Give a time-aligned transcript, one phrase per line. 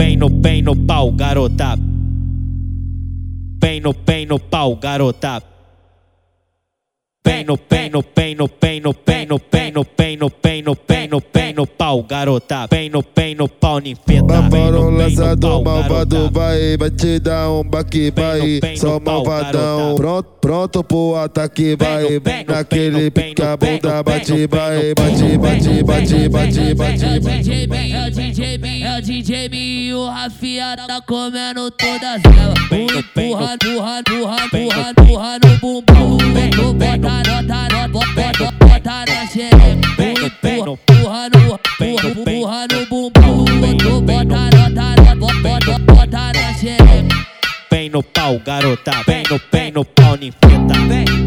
[0.00, 1.76] bem no, bem no pau, garota.
[3.60, 5.49] Bem no, bem no pau, garota.
[7.22, 10.62] Bem no, bem no, bem no, bem no, bem no, bem no, bem no, bem
[10.62, 12.66] no, bem no, bem no pau, garota.
[12.68, 14.22] Bem no, bem no pau, ninfeta.
[14.22, 18.60] Bambaro lançador malvado vai, vai te dar um baque, vai.
[18.76, 22.04] Só malvadão, pronto, pronto pro ataque, vai.
[22.46, 24.94] Naquele pique a bunda bate, vai.
[24.94, 27.52] Bate, bate, bate, bate, bate.
[27.52, 31.70] É Ben, é o DJ Ben, é o DJ Ben e o Rafia tá comendo
[31.70, 32.58] todas elas.
[32.64, 34.99] Empurra, empurra, empurra, empurra,
[47.90, 48.92] Bem no pau, garota.
[49.04, 50.74] Bem no, bem no pau, ninfeta.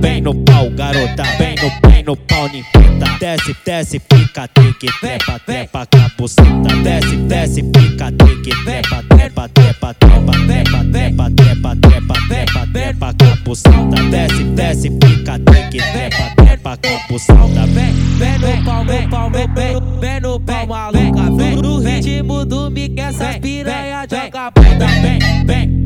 [0.00, 1.22] Bem no pau, garota.
[1.38, 3.06] Bem no, bem no pau, ninfeta.
[3.20, 6.74] Desce, desce, fica, tique, trepa, trepa, cabuceta.
[6.82, 14.02] Desce, desce, fica, tique, trepa, trepa, trepa, trepa, trepa, trepa, trepa, trepa, trepa, trepa, cabuceta.
[14.10, 17.66] Desce, desce, fica, tique, trepa, trepa, cabuceta.
[17.68, 21.36] Vem, Vem no pau, meu pau, meu vem, vem no pau, maluca.
[21.36, 24.86] Vem no ritmo do Mickey, essas piranha joga bunda.
[24.86, 25.77] vem, vem,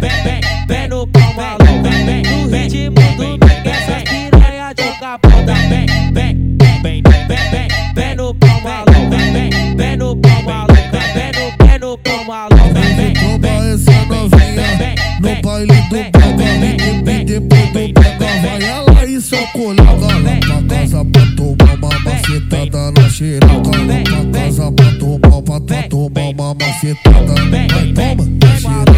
[0.00, 1.90] vem, Vem no pau, maluca.
[2.04, 5.54] Vem no ritmo do Mickey, essas piranha joga bunda.
[5.54, 7.68] vem, vem, vem, vem, vem.
[7.94, 9.16] Vem no pau, maluca.
[9.32, 11.00] Vem, vem no pau, maluca.
[11.14, 12.80] Vem no, vem no pau, maluca.
[12.96, 17.20] Vem, Toma essa novinha no baile do pega.
[17.20, 21.98] E depois do pega, vai ela e seu colega lá pra casa pra tomar uma
[22.00, 23.46] macetada na xereca.
[23.48, 23.62] Lá
[24.04, 27.34] pra casa pra tomar, pra tomar uma macetada.
[27.50, 28.97] Vai, toma, na xereca,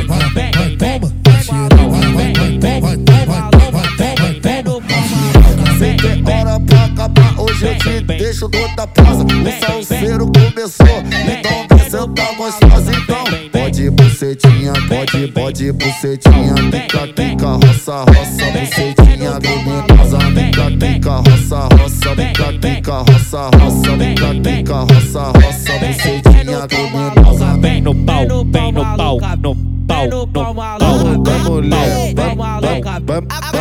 [7.61, 9.25] hoje eu te deixo toda praça.
[9.25, 13.25] O salseiro começou, então vem sentar gostosa, então.
[13.53, 16.55] Pode bucetinha, pode, pode bucetinha.
[16.71, 20.19] Pica, pica, roça, roça, bucetinha luminosa.
[20.35, 27.59] Pica, pica, roça, roça, pica, pica, roça, roça, pica, pica, roça, roça, bucetinha luminosa.
[27.59, 29.57] Bem no pau, bem no pau, no
[29.87, 30.79] pau, Vem no no pau.
[30.81, 32.61] Vamos, mulher, Vem, vamos,
[33.07, 33.60] Vem